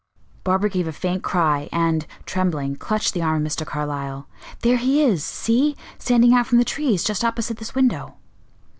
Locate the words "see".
5.23-5.75